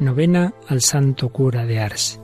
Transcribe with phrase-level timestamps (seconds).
[0.00, 2.20] Novena al Santo Cura de Ars.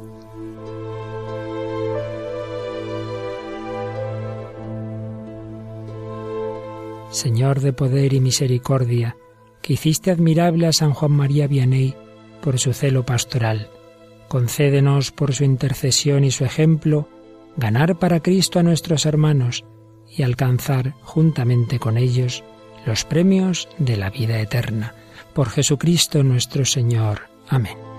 [7.11, 9.17] Señor de poder y misericordia,
[9.63, 11.95] que hiciste admirable a San Juan María Vianney
[12.43, 13.69] por su celo pastoral,
[14.29, 17.09] concédenos por su intercesión y su ejemplo
[17.57, 19.65] ganar para Cristo a nuestros hermanos
[20.09, 22.43] y alcanzar juntamente con ellos
[22.85, 24.95] los premios de la vida eterna.
[25.35, 27.30] Por Jesucristo nuestro Señor.
[27.51, 27.90] Amén.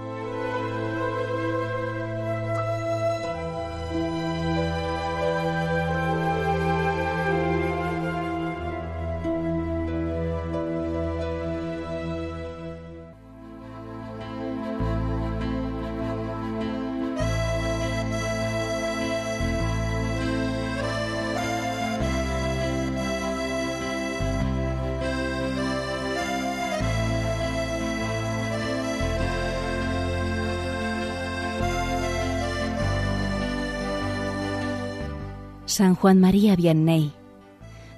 [35.71, 37.13] San Juan María Vianney,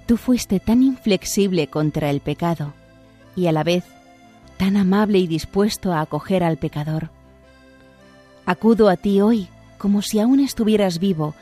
[0.05, 2.71] tú fuiste tan inflexible contra el pecado
[3.35, 3.83] y a la vez
[4.57, 7.09] tan amable y dispuesto a acoger al pecador.
[8.45, 9.47] Acudo a ti hoy
[9.79, 11.33] como si aún estuvieras vivo,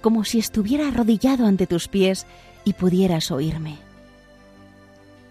[0.00, 2.26] como si estuviera arrodillado ante tus pies
[2.64, 3.76] y pudieras oírme.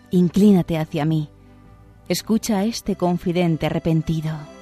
[0.10, 1.28] Inclínate hacia mí,
[2.08, 4.55] escucha a este confidente arrepentido.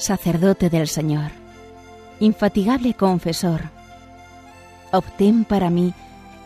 [0.00, 1.30] Sacerdote del Señor,
[2.20, 3.64] infatigable confesor,
[4.92, 5.92] obtén para mí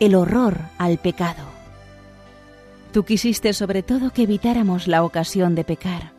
[0.01, 1.43] el horror al pecado.
[2.91, 6.11] Tú quisiste sobre todo que evitáramos la ocasión de pecar.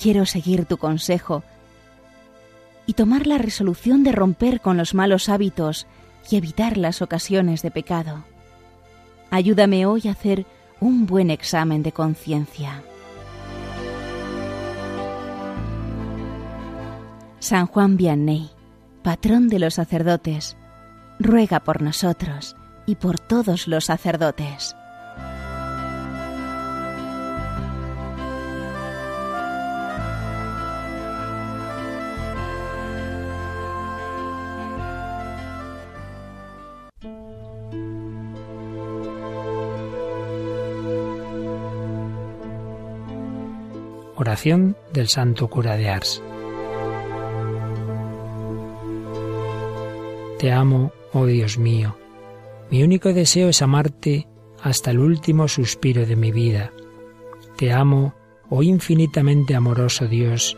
[0.00, 1.44] Quiero seguir tu consejo
[2.86, 5.86] y tomar la resolución de romper con los malos hábitos
[6.28, 8.24] y evitar las ocasiones de pecado.
[9.30, 10.46] Ayúdame hoy a hacer
[10.80, 12.82] un buen examen de conciencia.
[17.48, 18.50] San Juan Vianney,
[19.04, 20.56] patrón de los sacerdotes,
[21.20, 24.74] ruega por nosotros y por todos los sacerdotes.
[44.16, 46.20] Oración del Santo Cura de Ars.
[50.38, 51.96] Te amo, oh Dios mío.
[52.70, 54.26] Mi único deseo es amarte
[54.62, 56.72] hasta el último suspiro de mi vida.
[57.56, 58.14] Te amo,
[58.50, 60.56] oh infinitamente amoroso Dios,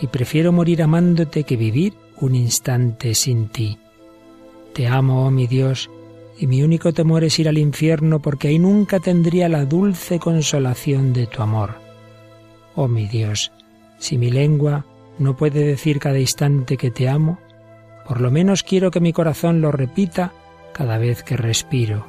[0.00, 3.78] y prefiero morir amándote que vivir un instante sin ti.
[4.72, 5.90] Te amo, oh mi Dios,
[6.38, 11.12] y mi único temor es ir al infierno porque ahí nunca tendría la dulce consolación
[11.12, 11.74] de tu amor.
[12.74, 13.52] Oh mi Dios,
[13.98, 14.86] si mi lengua
[15.18, 17.38] no puede decir cada instante que te amo,
[18.10, 20.32] por lo menos quiero que mi corazón lo repita
[20.72, 22.08] cada vez que respiro.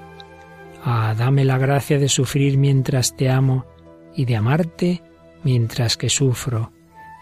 [0.83, 3.67] Ah, dame la gracia de sufrir mientras te amo
[4.15, 5.03] y de amarte
[5.43, 6.71] mientras que sufro.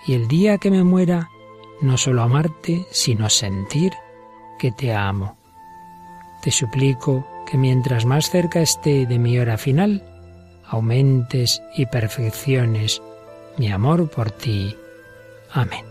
[0.07, 1.27] Y el día que me muera,
[1.81, 3.91] no solo amarte, sino sentir
[4.57, 5.37] que te amo.
[6.41, 10.05] Te suplico que mientras más cerca esté de mi hora final,
[10.65, 13.01] aumentes y perfecciones
[13.57, 14.73] mi amor por ti.
[15.51, 15.88] Amén.